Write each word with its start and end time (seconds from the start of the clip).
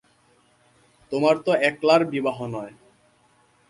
তোমার 1.11 1.35
তো 1.45 1.51
একলার 1.69 2.01
বিবাহ 2.05 2.37
নয়। 2.47 2.73